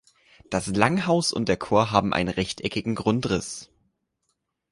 [0.49, 3.69] Das Langhaus und der Chor haben einen rechteckigen Grundriss.